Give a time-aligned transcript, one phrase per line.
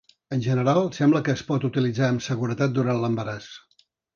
[0.35, 3.53] En general, sembla que es pot utilitzar amb seguretat durant l'embaràs.